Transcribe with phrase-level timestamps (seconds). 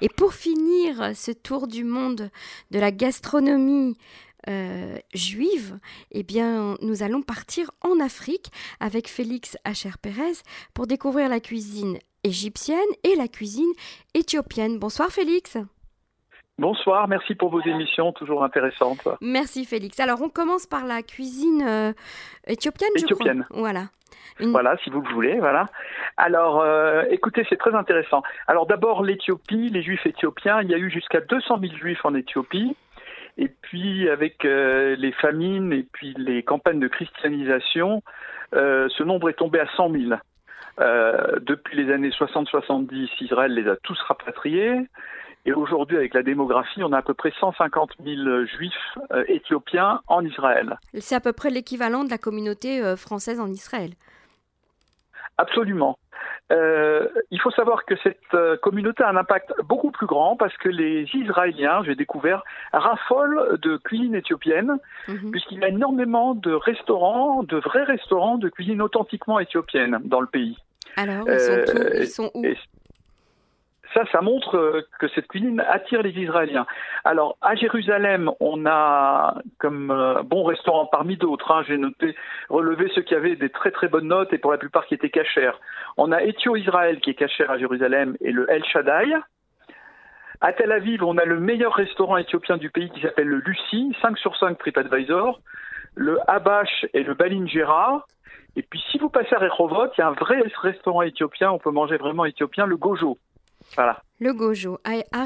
[0.00, 2.30] Et pour finir ce tour du monde
[2.70, 3.96] de la gastronomie
[4.48, 5.78] euh, juive,
[6.12, 10.42] eh bien, nous allons partir en Afrique avec Félix Hacher Pérez
[10.74, 13.72] pour découvrir la cuisine égyptienne et la cuisine
[14.14, 14.78] éthiopienne.
[14.78, 15.56] Bonsoir Félix.
[16.58, 19.06] Bonsoir, merci pour vos émissions, toujours intéressantes.
[19.20, 20.00] Merci Félix.
[20.00, 21.92] Alors on commence par la cuisine euh,
[22.46, 23.44] éthiopienne, éthiopienne.
[23.48, 23.60] je crois.
[23.60, 23.82] Voilà.
[24.40, 25.66] Voilà, si vous le voulez, voilà.
[26.18, 28.22] Alors, euh, écoutez, c'est très intéressant.
[28.46, 32.14] Alors d'abord, l'Éthiopie, les Juifs éthiopiens, il y a eu jusqu'à 200 000 Juifs en
[32.14, 32.76] Éthiopie.
[33.38, 38.02] Et puis avec euh, les famines et puis les campagnes de christianisation,
[38.52, 40.14] ce nombre est tombé à 100 000.
[40.78, 44.80] Euh, depuis les années 60-70, Israël les a tous rapatriés.
[45.46, 50.24] Et aujourd'hui, avec la démographie, on a à peu près 150 000 juifs éthiopiens en
[50.24, 50.76] Israël.
[50.98, 53.92] C'est à peu près l'équivalent de la communauté française en Israël.
[55.38, 55.98] Absolument.
[56.52, 60.56] Euh, il faut savoir que cette euh, communauté a un impact beaucoup plus grand parce
[60.58, 64.78] que les Israéliens, j'ai découvert, raffolent de cuisine éthiopienne,
[65.08, 65.32] mhm.
[65.32, 70.28] puisqu'il y a énormément de restaurants, de vrais restaurants de cuisine authentiquement éthiopienne dans le
[70.28, 70.56] pays.
[70.96, 72.44] Alors, ils sont, où, ils sont où?
[73.94, 76.66] Ça, ça montre euh, que cette cuisine attire les Israéliens.
[77.04, 82.14] Alors, à Jérusalem, on a comme euh, bon restaurant parmi d'autres, hein, j'ai noté,
[82.48, 85.10] relevé ceux qui avaient des très très bonnes notes et pour la plupart qui étaient
[85.10, 85.58] cachères.
[85.96, 89.14] On a Ethio Israël qui est cachère à Jérusalem et le El Shaddai.
[90.40, 93.96] À Tel Aviv, on a le meilleur restaurant éthiopien du pays qui s'appelle le Lucie,
[94.02, 95.40] 5 sur 5 TripAdvisor,
[95.94, 98.04] le Habash et le Balingera.
[98.54, 101.58] Et puis si vous passez à Rehovot, il y a un vrai restaurant éthiopien, on
[101.58, 103.16] peut manger vraiment éthiopien, le Gojo.
[103.74, 104.02] Voilà.
[104.18, 105.24] Le gojo à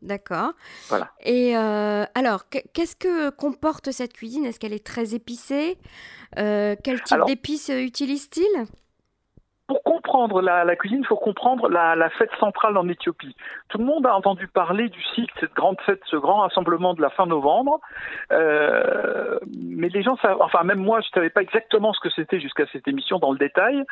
[0.00, 0.52] d'accord.
[0.88, 1.10] Voilà.
[1.20, 4.46] Et euh, alors, qu'est-ce que comporte cette cuisine?
[4.46, 5.76] Est-ce qu'elle est très épicée?
[6.38, 8.46] Euh, Quel type d'épices utilise-t-il?
[8.56, 8.87] pour
[10.08, 13.36] comprendre la, cuisine, il faut comprendre la, fête centrale en Éthiopie.
[13.68, 17.02] Tout le monde a entendu parler du cycle, cette grande fête, ce grand rassemblement de
[17.02, 17.80] la fin novembre.
[18.32, 22.10] Euh, mais les gens savent, enfin même moi, je ne savais pas exactement ce que
[22.10, 23.84] c'était jusqu'à cette émission dans le détail.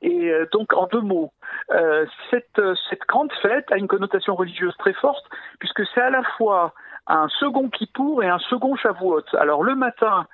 [0.00, 1.32] Et euh, donc, en deux mots,
[1.72, 2.60] euh, cette,
[3.06, 5.24] grande fête a une connotation religieuse très forte,
[5.58, 6.72] puisque c'est à la fois
[7.06, 9.24] un second Kippour et un second Shavuot.
[9.38, 10.26] Alors le matin,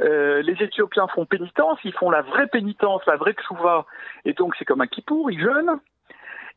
[0.00, 3.86] euh, les Éthiopiens font pénitence, ils font la vraie pénitence, la vraie tchouva,
[4.24, 5.78] et donc c'est comme un kippour, ils jeûnent,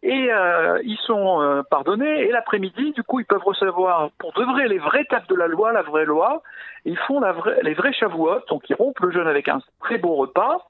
[0.03, 4.43] et euh, ils sont euh, pardonnés, et l'après-midi, du coup, ils peuvent recevoir pour de
[4.43, 6.43] vrai les vraies tapes de la loi, la vraie loi,
[6.85, 9.97] ils font la vraie, les vrais chavouottes, donc ils rompent le jeûne avec un très
[9.97, 10.67] beau repas,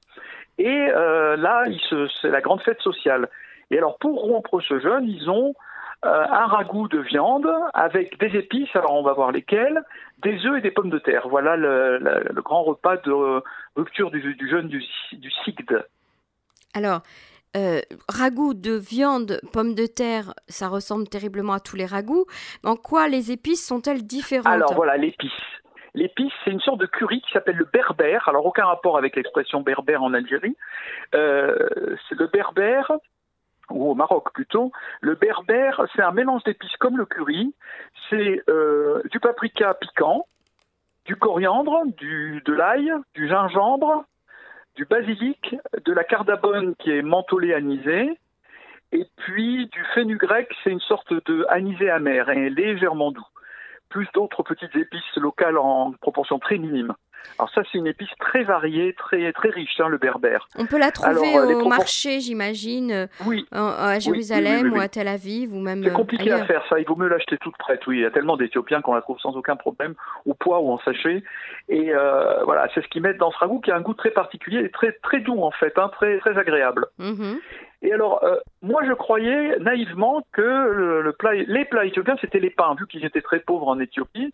[0.58, 1.64] et là,
[2.20, 3.28] c'est la grande fête sociale.
[3.70, 5.54] Et alors, pour rompre ce jeûne, ils ont
[6.04, 9.82] euh, un ragoût de viande avec des épices, alors on va voir lesquelles,
[10.18, 11.28] des œufs et des pommes de terre.
[11.28, 13.42] Voilà le, grand repas de
[13.76, 14.82] rupture du, jeûne du,
[15.12, 15.84] du Sigd.
[16.74, 17.02] Alors,
[17.54, 22.24] euh, ragoût de viande, pommes de terre, ça ressemble terriblement à tous les ragoûts.
[22.64, 25.30] En quoi les épices sont-elles différentes Alors voilà, l'épice.
[25.94, 28.26] L'épice, c'est une sorte de curry qui s'appelle le berbère.
[28.26, 30.56] Alors aucun rapport avec l'expression berbère en Algérie.
[31.14, 31.54] Euh,
[32.08, 32.92] c'est le berbère
[33.74, 37.54] ou au Maroc plutôt, le berbère, c'est un mélange d'épices comme le curry.
[38.08, 40.26] C'est euh, du paprika piquant,
[41.04, 44.04] du coriandre, de l'ail, du gingembre,
[44.76, 48.18] du basilic, de la cardabone qui est mentholée anisée,
[48.92, 53.26] et puis du fenugrec, c'est une sorte de anisé amer et légèrement doux.
[53.88, 56.94] Plus d'autres petites épices locales en proportion très minime.
[57.38, 60.46] Alors ça, c'est une épice très variée, très très riche, hein, le berbère.
[60.58, 63.46] On peut la trouver euh, au marché, j'imagine, euh, oui.
[63.52, 65.82] à Jérusalem ou à Tel Aviv ou même.
[65.82, 66.78] C'est compliqué à faire ça.
[66.78, 67.86] Il vaut mieux l'acheter toute prête.
[67.86, 69.94] Oui, il y a tellement d'Éthiopiens qu'on la trouve sans aucun problème
[70.26, 71.22] au poids ou en sachet.
[71.68, 74.10] Et euh, voilà, c'est ce qu'ils mettent dans ce ragoût qui a un goût très
[74.10, 76.86] particulier et très très doux en fait, hein, très très agréable.
[77.00, 77.38] Mm-hmm.
[77.84, 78.24] Et alors,
[78.62, 83.04] moi, je croyais naïvement que le, plat, les plats éthiopiens, c'était les pains, vu qu'ils
[83.04, 84.32] étaient très pauvres en Éthiopie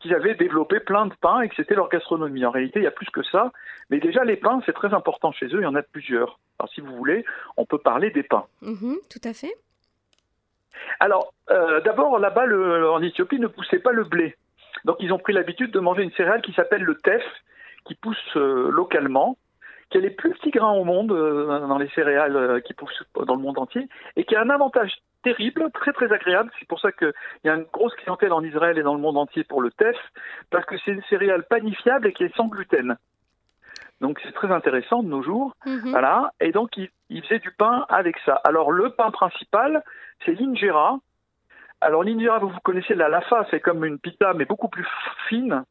[0.00, 2.44] qu'ils avaient développé plein de pains et que c'était leur gastronomie.
[2.44, 3.52] En réalité, il y a plus que ça.
[3.90, 5.60] Mais déjà, les pains, c'est très important chez eux.
[5.60, 6.38] Il y en a plusieurs.
[6.58, 7.24] Alors, si vous voulez,
[7.56, 8.46] on peut parler des pains.
[8.62, 9.54] Mm-hmm, tout à fait.
[10.98, 12.46] Alors, euh, d'abord, là-bas,
[12.90, 14.36] en Éthiopie, ne poussait pas le blé.
[14.84, 17.22] Donc, ils ont pris l'habitude de manger une céréale qui s'appelle le teff,
[17.84, 19.36] qui pousse euh, localement
[19.90, 23.02] qui est les plus petits grains au monde euh, dans les céréales euh, qui poussent
[23.26, 24.92] dans le monde entier et qui a un avantage
[25.22, 26.50] terrible, très très agréable.
[26.58, 27.12] C'est pour ça qu'il
[27.44, 29.96] y a une grosse clientèle en Israël et dans le monde entier pour le teff,
[30.50, 32.96] parce que c'est une céréale panifiable et qui est sans gluten.
[34.00, 35.54] Donc c'est très intéressant de nos jours.
[35.66, 35.90] Mhm.
[35.90, 36.32] Voilà.
[36.40, 38.34] Et donc il, il, faisait du pain avec ça.
[38.44, 39.82] Alors le pain principal,
[40.24, 40.98] c'est l'injera.
[41.80, 44.86] Alors l'injera, vous, vous connaissez la lafa, c'est comme une pita mais beaucoup plus
[45.28, 45.64] fine.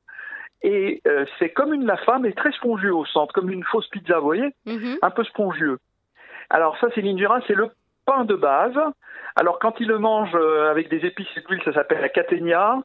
[0.62, 4.20] Et euh, c'est comme une lafa, mais très spongieux au centre, comme une fausse pizza,
[4.20, 4.54] vous voyez?
[4.66, 4.98] Mhm.
[5.02, 5.78] Un peu spongieux.
[6.50, 7.70] Alors ça, c'est l'injera, c'est le
[8.06, 8.78] pain de base.
[9.36, 10.36] Alors quand ils le mangent
[10.72, 12.78] avec des épices et d'huile, ça s'appelle la catenia.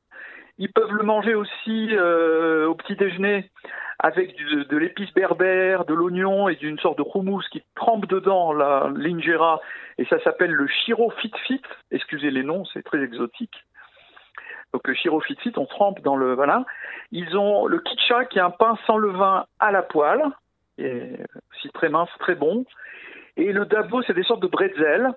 [0.58, 3.50] Ils peuvent le manger aussi au petit déjeuner
[3.98, 9.60] avec de l'épice berbère, de l'oignon et d'une sorte de houmous qui trempe dedans l'injera
[9.98, 11.62] et ça s'appelle le chiro fit fit.
[11.90, 13.64] Excusez les noms, c'est très exotique.
[14.74, 15.08] Donc le fit,
[15.56, 16.64] on trempe dans le voilà.
[17.12, 20.24] Ils ont le kitcha qui est un pain sans levain à la poêle,
[20.78, 21.12] et
[21.52, 22.64] aussi très mince, très bon.
[23.36, 25.14] Et le dabo, c'est des sortes de bretzels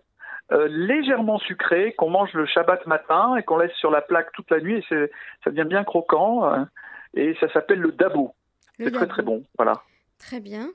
[0.51, 4.49] euh, légèrement sucrés qu'on mange le Shabbat matin et qu'on laisse sur la plaque toute
[4.51, 5.11] la nuit et
[5.43, 6.53] ça devient bien croquant.
[6.53, 6.63] Euh,
[7.15, 8.35] et ça s'appelle le dabo.
[8.77, 9.81] C'est très très bon, voilà.
[10.19, 10.69] Très bien.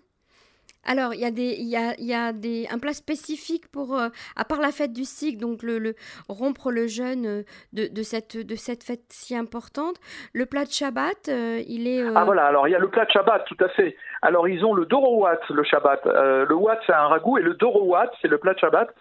[0.85, 4.61] Alors, il y a, des, y a, des, un plat spécifique pour, euh, à part
[4.61, 5.95] la fête du cycle, donc le,
[6.29, 7.43] rompre le jeûne euh,
[7.73, 9.97] de, cette, fête si importante.
[10.33, 12.03] Le plat de Shabbat, euh, il est...
[12.15, 13.97] Ah voilà, alors il y a le plat de Shabbat, tout à fait.
[14.23, 16.05] Alors, ils ont le Dorowat, le Shabbat.
[16.05, 18.93] le Wat, c'est un ragoût, et le Dorowat, c'est le plat de Shabbat.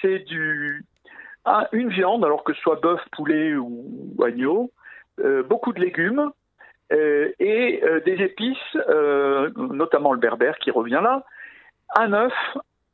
[0.00, 0.84] c'est du...
[1.72, 4.70] une viande, alors que ce soit bœuf, poulet ou agneau,
[5.48, 6.30] beaucoup de légumes,
[6.92, 11.24] et euh, des épices, euh, notamment le berbère qui revient là,
[11.96, 12.32] un œuf,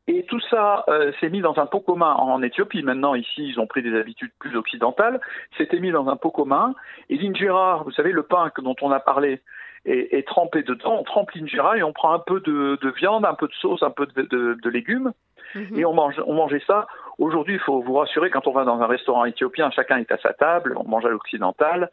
[0.07, 0.87] et tout ça
[1.21, 2.83] s'est mis dans un pot commun en Éthiopie.
[2.83, 5.21] Maintenant, ici, ils ont pris des habitudes plus occidentales.
[5.59, 6.75] C'était mis dans un pot commun.
[7.11, 9.43] Et l'injera, vous savez, le pain dont on a parlé,
[9.85, 10.99] est, trempé dedans.
[11.01, 13.91] On trempe l'injera et on prend un peu de, viande, un peu de sauce, un
[13.91, 15.13] peu de, légumes.
[15.55, 15.79] Mhm.
[15.79, 16.87] Et on, mange, on mangeait ça.
[17.19, 20.19] Aujourd'hui, il faut vous rassurer, quand on va dans un restaurant éthiopien, chacun est à
[20.19, 21.91] sa table, on mange à l'occidental.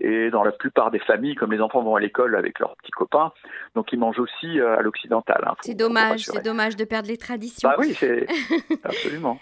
[0.00, 2.92] Et dans la plupart des familles, comme les enfants vont à l'école avec leurs petits
[2.92, 3.32] copains,
[3.74, 5.42] donc ils mangent aussi euh, à l'occidental.
[5.44, 7.68] Hein, c'est dommage, c'est dommage de perdre les traditions.
[7.68, 8.24] Bah oui, c'est
[8.84, 9.40] absolument.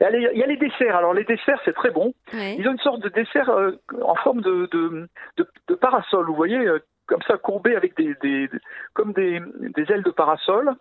[0.00, 0.96] Il y a les desserts.
[0.96, 2.12] Alors les desserts, c'est très bon.
[2.32, 3.72] Ils ont une sorte de dessert euh,
[4.02, 6.26] en forme de, de, de, parasol.
[6.26, 8.48] Vous voyez, euh, comme ça courbé avec des, des
[8.94, 10.74] comme des, des, ailes de parasol.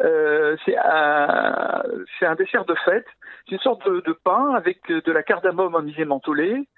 [0.00, 1.82] Euh, c'est un,
[2.22, 3.06] un dessert de fête.
[3.46, 6.68] C'est une sorte de, pain avec de la cardamome en mentholée,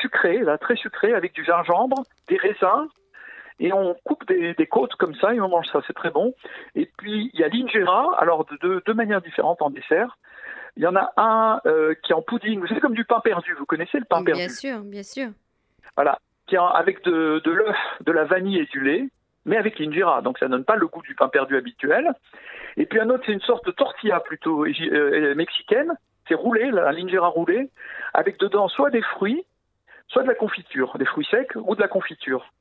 [0.00, 2.88] sucré, là, très sucré, avec du gingembre, des raisins,
[3.60, 6.34] et on coupe des, côtes comme ça et on mange ça, c'est très bon.
[6.74, 10.18] Et puis il y a l'injera, alors de deux manières différentes en dessert.
[10.76, 13.54] Il y en a un euh, qui est en pudding, c'est comme du pain perdu,
[13.58, 14.40] vous connaissez le pain perdu?
[14.40, 15.28] Bien sûr, bien sûr.
[15.96, 16.18] Voilà,
[16.58, 19.08] avec de, l'œuf, de la vanille et du lait,
[19.44, 22.12] mais avec l'injera, donc ça donne pas le goût du pain perdu habituel.
[22.76, 25.92] Et puis un autre, c'est une sorte de tortilla plutôt euh, mexicaine,
[26.28, 27.70] c'est roulé, l'injera roulé,
[28.14, 29.44] avec dedans soit des fruits,
[30.08, 32.52] soit de la confiture, des fruits secs ou de la confiture.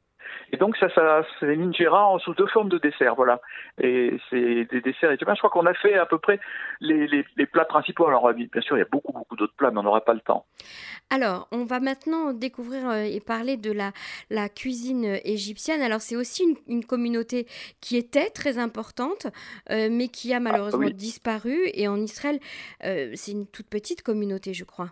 [0.52, 3.40] Et donc ça, ça c'est l'injera sous deux formes de dessert, voilà.
[3.82, 5.36] Et c'est des desserts éthiopien.
[5.36, 6.40] Je crois qu'on a fait à peu près
[6.80, 8.08] les, les, plats principaux.
[8.08, 10.22] Alors bien sûr, il y a beaucoup beaucoup d'autres plats, mais on n'aura pas le
[10.22, 10.46] temps.
[11.10, 13.92] Alors, on va maintenant découvrir euh, et parler de la,
[14.30, 15.82] la cuisine égyptienne.
[15.82, 17.48] Alors c'est aussi une, une, communauté
[17.82, 19.28] qui était très importante,
[19.72, 21.70] euh, mais qui a ah, malheureusement disparu.
[21.74, 22.40] Et en Israël,
[22.84, 24.90] euh, c'est une toute petite communauté, je crois.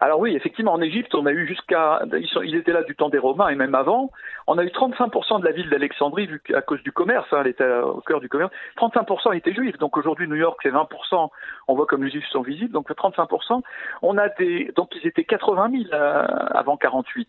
[0.00, 3.18] Alors oui, effectivement, en Égypte, on a eu jusqu'à, ils, étaient là du temps des
[3.18, 4.10] Romains et même avant,
[4.46, 7.48] on a eu 35% de la ville d'Alexandrie, vu à cause du commerce, hein, elle
[7.48, 9.78] était au cœur du commerce, 35% étaient juifs.
[9.78, 11.28] Donc aujourd'hui, New York, c'est 20%,
[11.68, 13.62] on voit comme les juifs sont visibles, donc 35%.
[14.02, 17.28] On a des, donc ils étaient 80 000 euh, avant 48.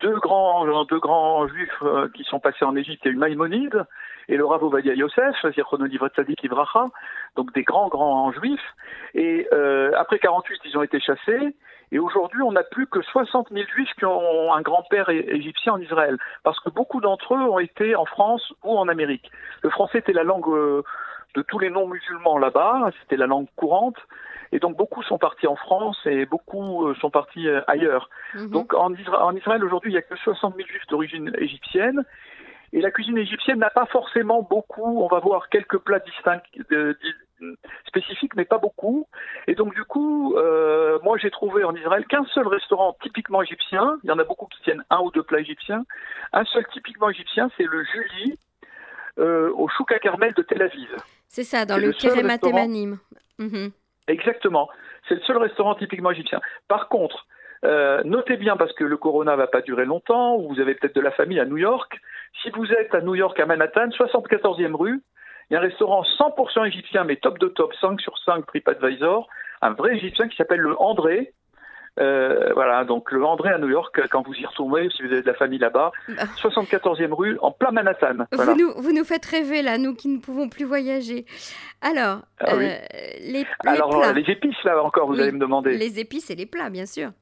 [0.00, 3.16] Deux grands, deux grands juifs euh, qui sont passés en Égypte, il y a eu
[3.16, 3.84] Maïmonide
[4.28, 6.86] et le Rav Ovadia Yosef, Zirchonolivre Tzadik Ivracha,
[7.36, 8.74] donc des grands, grands juifs.
[9.14, 11.54] Et euh, après 48, ils ont été chassés.
[11.92, 15.80] Et aujourd'hui, on n'a plus que 60 000 juifs qui ont un grand-père égyptien en
[15.80, 19.30] Israël, parce que beaucoup d'entre eux ont été en France ou en Amérique.
[19.62, 20.82] Le français était la langue euh,
[21.34, 23.96] de tous les non-musulmans là-bas, c'était la langue courante,
[24.52, 28.10] et donc beaucoup sont partis en France et beaucoup euh, sont partis euh, ailleurs.
[28.34, 28.50] Mhm.
[28.50, 32.02] Donc en, en Israël aujourd'hui, il n'y a que 60 000 juifs d'origine égyptienne,
[32.72, 36.42] et la cuisine égyptienne n'a pas forcément beaucoup, on va voir quelques plats distincts,
[37.86, 39.08] spécifiques, mais pas beaucoup.
[39.46, 43.98] Et donc du coup, euh, moi j'ai trouvé en Israël qu'un seul restaurant typiquement égyptien.
[44.04, 45.84] Il y en a beaucoup qui tiennent un ou deux plats égyptiens.
[46.32, 48.38] Un seul typiquement égyptien, c'est le Julie
[49.18, 50.94] euh, au Chouka Carmel de Tel Aviv.
[51.28, 52.98] C'est ça, dans le, Kerema Temanim.
[53.38, 53.70] Mhm.
[54.08, 54.68] Exactement.
[55.08, 56.40] C'est le seul restaurant typiquement égyptien.
[56.68, 57.26] Par contre,
[57.64, 60.94] euh, notez bien parce que le corona va pas durer longtemps, ou vous avez peut-être
[60.94, 61.98] de la famille à New York.
[62.42, 65.02] Si vous êtes à New York, à Manhattan, 74e rue,
[65.50, 69.28] il y a un restaurant 100% égyptien, mais top de top, 5 sur 5 TripAdvisor,
[69.62, 71.32] un vrai égyptien qui s'appelle le André.
[71.98, 75.22] Euh, voilà, donc le André à New York, quand vous y retournez, si vous avez
[75.22, 75.92] de la famille là-bas,
[76.36, 77.14] 74e bah.
[77.16, 78.26] rue, en plein Manhattan.
[78.32, 81.24] Vous, nous, vous, nous, faites rêver là, nous qui ne pouvons plus voyager.
[81.80, 82.76] Alors, ah euh,
[83.20, 85.78] les, Alors les épices là encore, vous allez me demander.
[85.78, 87.12] Les épices et les plats, bien sûr.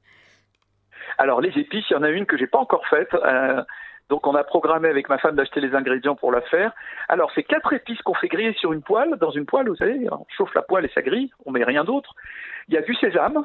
[1.18, 3.14] Alors les épices, il y en a une que j'ai pas encore faite.
[3.14, 3.62] Euh,
[4.10, 6.72] Donc on a programmé avec ma femme d'acheter les ingrédients pour la faire.
[7.08, 10.06] Alors c'est quatre épices qu'on fait griller sur une poêle, dans une poêle, vous savez,
[10.12, 12.14] on chauffe la poêle et ça grille, on met rien d'autre.
[12.68, 13.44] Il y a du sésame,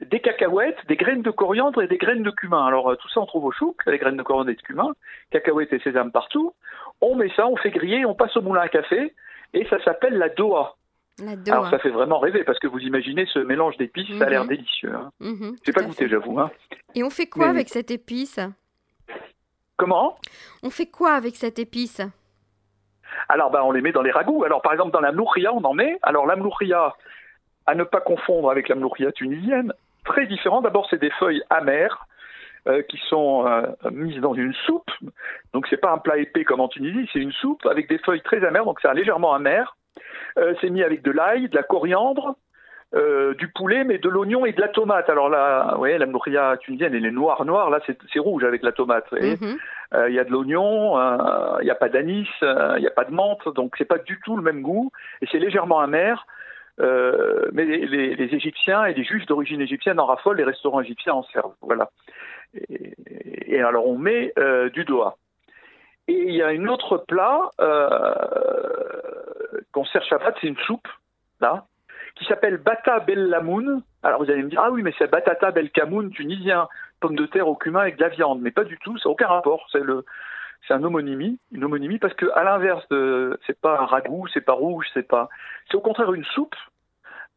[0.00, 2.64] des cacahuètes, des graines de coriandre et des graines de cumin.
[2.66, 4.92] Alors euh, tout ça on trouve au chouk, les graines de coriandre et de cumin,
[5.30, 6.54] cacahuètes et sésame partout.
[7.00, 9.12] On met ça, on fait griller, on passe au moulin à café
[9.54, 10.76] et ça s'appelle la doha.
[11.18, 11.56] La doha.
[11.58, 14.42] Alors ça fait vraiment rêver parce que vous imaginez ce mélange d'épices, ça a l'air
[14.44, 14.48] Mhm.
[14.48, 14.92] délicieux.
[14.94, 15.10] Hein.
[15.20, 16.38] Mhm, J'ai pas goûté, j'avoue.
[16.40, 16.50] Hein.
[16.94, 18.40] Et on fait quoi Mais- avec cette épice?
[19.76, 20.18] Comment?
[20.62, 22.00] On fait quoi avec cette épice?
[23.28, 24.44] Alors, ben, on les met dans les ragoûts.
[24.44, 25.98] Alors, par exemple, dans la mlouria, on en met.
[26.02, 26.94] Alors, la mlouria,
[27.66, 29.72] à ne pas confondre avec la mlouria tunisienne,
[30.04, 30.62] très différent.
[30.62, 32.06] D'abord, c'est des feuilles amères
[32.68, 34.90] euh, qui sont euh, mises dans une soupe.
[35.52, 38.22] Donc, c'est pas un plat épais comme en Tunisie, c'est une soupe avec des feuilles
[38.22, 38.64] très amères.
[38.64, 39.76] Donc, c'est légèrement amer.
[40.38, 42.36] Euh, c'est mis avec de l'ail, de la coriandre,
[42.94, 45.08] euh, du poulet, mais de l'oignon et de la tomate.
[45.08, 47.70] Alors là, vous voyez, la mlouria tunisienne, elle est noire, noire.
[47.70, 47.80] Là,
[48.12, 49.10] c'est rouge avec la tomate.
[49.12, 49.56] Mhm.
[49.94, 52.90] Euh, Il y a de l'oignon, euh, il n'y a pas d'anis, il n'y a
[52.90, 54.90] pas de menthe, donc c'est pas du tout le même goût
[55.22, 56.26] et c'est légèrement amer.
[56.78, 61.14] Mais les, les- les Égyptiens et les Juifs d'origine égyptienne en raffolent, les restaurants égyptiens
[61.14, 61.54] en servent.
[61.60, 61.90] Voilà.
[62.54, 62.94] Et,
[63.46, 64.32] et alors on met
[64.72, 65.16] du doha.
[66.08, 67.50] Et il y a une autre plat
[69.72, 70.88] qu'on sert Shabbat, c'est une soupe
[71.40, 71.64] là
[72.16, 73.82] qui s'appelle bata bel lamoun.
[74.02, 76.68] Alors vous allez me dire ah oui mais c'est batata bel kamoun tunisien
[77.00, 79.12] pommes de terre au cumin avec de la viande, mais pas du tout, ça n'a
[79.12, 79.66] aucun rapport.
[79.72, 80.04] C'est le,
[80.68, 84.40] c'est un homonymie, une homonymie parce que à l'inverse de, c'est pas un ragoût, c'est
[84.40, 85.28] pas rouge, c'est pas,
[85.68, 86.54] c'est au contraire une soupe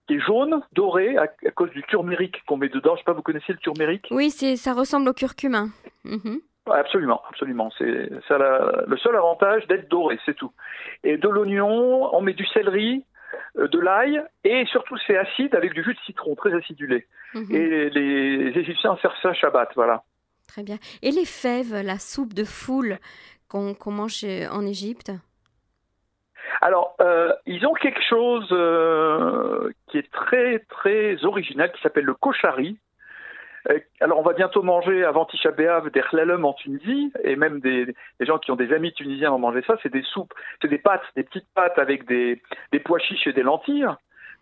[0.07, 2.93] qui est jaune, dorée à, à cause du turméric qu'on met dedans.
[2.93, 5.63] Je sais pas, vous connaissez le turméric Oui, c'est ça ressemble au curcuma.
[6.03, 6.41] Mhm.
[6.71, 7.71] Absolument, absolument.
[7.77, 10.51] C'est ça la- le seul avantage d'être doré, c'est tout.
[11.03, 13.03] Et de l'oignon, on met du céleri,
[13.57, 17.07] de l'ail et surtout c'est acide avec du jus de citron, très acidulé.
[17.33, 17.55] Mhm.
[17.55, 20.03] Et les Égyptiens servent ça Shabbat, voilà.
[20.47, 20.77] Très bien.
[21.01, 22.99] Et les fèves, la soupe de foule
[23.47, 25.11] qu'on mange euh, en Égypte?
[26.61, 32.13] Alors, euh, ils ont quelque chose euh, qui est très très original, qui s'appelle le
[32.13, 32.77] koshari.
[33.69, 37.59] Euh, alors, on va bientôt manger avant Tisha B'Av des chlalem en Tunisie, et même
[37.59, 37.85] des,
[38.19, 39.75] des gens qui ont des amis tunisiens vont manger ça.
[39.81, 42.41] C'est des soupes, c'est des pâtes, des petites pâtes avec des,
[42.71, 43.87] des pois chiches et des lentilles.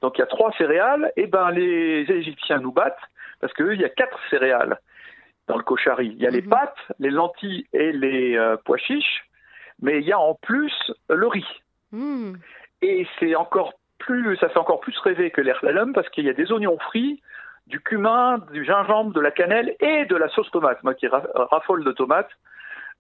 [0.02, 1.12] Donc, il y a trois céréales.
[1.16, 3.00] Et ben, les Égyptiens nous battent
[3.40, 4.80] parce qu'eux, il y a quatre céréales
[5.48, 6.08] dans le koshari.
[6.08, 6.50] Il y a les Mhm.
[6.50, 9.26] pâtes, les lentilles et les euh, pois chiches,
[9.82, 10.74] mais il y a en plus
[11.10, 11.46] le riz.
[11.92, 12.36] Hmm.
[12.82, 16.30] Et c'est encore plus, ça fait encore plus rêver que l'air slalom parce qu'il y
[16.30, 17.22] a des oignons frits,
[17.68, 20.84] du cumin, du gingembre, de la cannelle et de la sauce tomate.
[20.84, 22.32] Moi qui ra- raffole de tomates,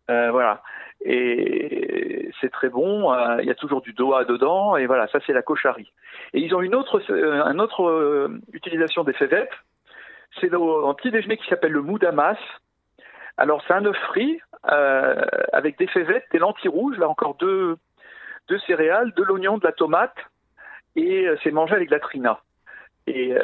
[0.09, 0.61] euh, voilà.
[1.05, 3.13] Et c'est très bon.
[3.13, 5.91] euh, Il y a toujours du doha dedans et voilà, ça c'est la cocharie.
[6.33, 9.51] Et ils ont une autre, euh, autre utilisation des févettes.
[10.39, 12.37] C'est un petit déjeuner qui s'appelle le moudamas.
[13.37, 17.75] Alors c'est un œuf frit avec des févettes, des lentilles rouges, là encore deux
[18.47, 20.15] de céréales, de l'oignon, de la tomate,
[20.95, 22.39] et c'est mangé avec de la trina.
[23.07, 23.35] Et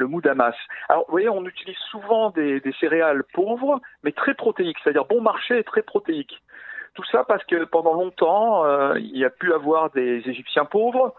[0.00, 0.54] euh, le moudamas.
[0.88, 5.58] Alors, vous voyez, on utilise souvent des, céréales pauvres, mais très protéiques, c'est-à-dire bon marché
[5.58, 6.40] et très protéiques.
[6.94, 11.14] Tout ça parce que pendant longtemps, euh, il y a pu avoir des Égyptiens pauvres.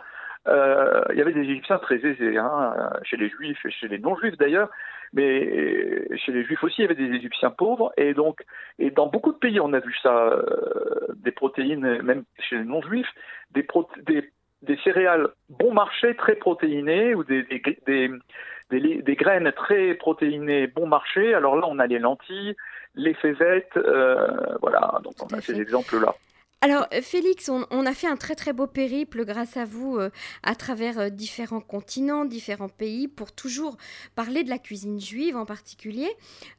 [0.48, 2.74] Euh, il y avait des Égyptiens très aisés, hein,
[3.04, 4.70] chez les Juifs et chez les non-Juifs d'ailleurs,
[5.14, 8.42] mais chez les Juifs aussi, il y avait des Égyptiens pauvres, et donc,
[8.80, 12.64] et dans beaucoup de pays, on a vu ça, euh, des protéines, même chez les
[12.64, 13.10] non-Juifs,
[13.52, 13.68] des,
[14.08, 14.32] des,
[14.64, 17.46] des céréales bon marché très protéinées ou des,
[18.80, 21.34] des, graines très protéinées bon marché.
[21.34, 22.56] Alors là, on a les lentilles,
[22.96, 24.28] les févettes, euh,
[24.62, 26.16] voilà, donc on a ces exemples-là.
[26.64, 30.12] Alors, euh, Félix, on, a fait un très très beau périple grâce à vous euh,
[30.44, 33.78] à travers euh, différents continents, différents pays, pour toujours
[34.14, 36.16] parler de la cuisine juive en particulier.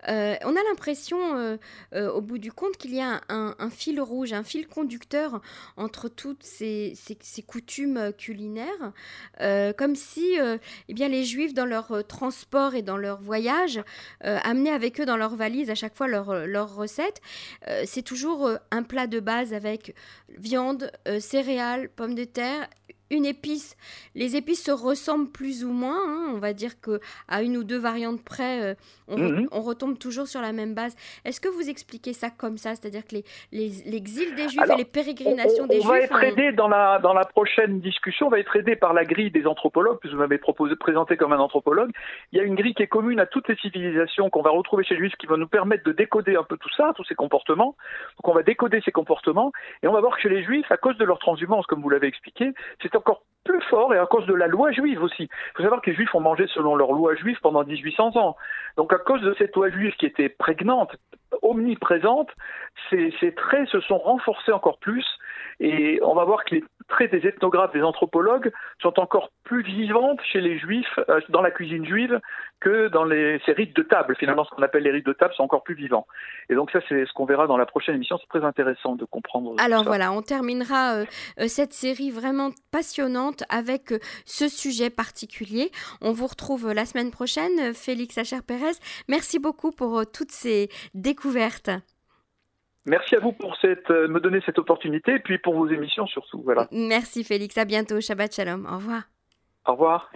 [0.08, 1.58] On a l'impression,
[1.92, 5.40] au bout du compte, qu'il y a un, fil rouge, un fil conducteur
[5.76, 6.94] entre toutes ces,
[7.46, 8.92] coutumes culinaires,
[9.76, 10.36] comme si
[10.88, 13.80] eh bien, les juifs, dans leur transport et dans leur voyage,
[14.20, 17.20] amenaient avec eux dans leur valise à chaque fois leurs leur recettes.
[17.84, 19.91] C'est toujours un plat de base avec
[20.28, 22.68] viande, euh, céréales, pommes de terre,
[23.12, 23.76] une épice.
[24.14, 26.00] Les épices se ressemblent plus ou moins.
[26.08, 26.32] hein.
[26.34, 28.74] On va dire que à une ou deux variantes près, euh,
[29.08, 29.48] on, re- Mhm.
[29.52, 30.96] on retombe toujours sur la même base.
[31.24, 34.76] Est-ce que vous expliquez ça comme ça, c'est-à-dire que les- les- l'exil des Juifs Alors,
[34.78, 37.24] et les On, pérégrinations on- des on va Juifs être aidé dans la, dans la
[37.24, 40.74] prochaine discussion, on va être aidé par la grille des anthropologues, puisque vous m'avez proposé
[40.76, 41.90] présenté comme un anthropologue.
[42.32, 44.84] Il y a une grille qui est commune à toutes les civilisations qu'on va retrouver
[44.84, 47.14] chez les Juifs qui va nous permettre de décoder un peu tout ça, tous ces
[47.14, 47.76] comportements.
[48.16, 49.52] Donc on va décoder ces comportements
[49.82, 51.90] et on va voir que chez les Juifs, à cause de leur transhumance, comme vous
[51.90, 55.24] l'avez expliqué, c'est encore plus fort et à cause de la loi juive aussi.
[55.24, 58.36] Il faut savoir que les juifs ont mangé selon leur loi juive pendant 1800 ans.
[58.76, 60.94] Donc à cause de cette loi juive qui était prégnante,
[61.42, 62.30] omniprésente,
[62.88, 65.04] ces, ces traits se sont renforcés encore plus
[65.58, 70.20] et on va voir que les traits des ethnographes, des anthropologues sont encore plus vivantes
[70.32, 72.20] chez les juifs, euh, dans la cuisine juive,
[72.60, 74.16] que dans les, ces rites de table.
[74.18, 76.06] Finalement, ce qu'on appelle les rites de table sont encore plus vivants.
[76.48, 78.18] Et donc ça, c'est ce qu'on verra dans la prochaine émission.
[78.18, 79.54] C'est très intéressant de comprendre.
[79.58, 81.04] Alors voilà, on terminera euh,
[81.38, 85.70] euh, cette série vraiment passionnante avec ce sujet particulier.
[86.00, 88.78] On vous retrouve la semaine prochaine, Félix Acher-Pérez.
[89.08, 91.70] Merci beaucoup pour toutes ces découvertes.
[92.84, 96.06] Merci à vous pour cette, euh, me donner cette opportunité et puis pour vos émissions
[96.06, 96.42] surtout.
[96.42, 96.68] Voilà.
[96.72, 98.00] Merci Félix, à bientôt.
[98.00, 98.66] Shabbat Shalom.
[98.66, 99.02] Au revoir.
[99.66, 100.10] Au revoir.